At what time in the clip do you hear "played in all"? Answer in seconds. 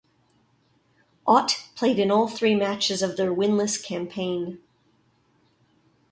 1.75-2.27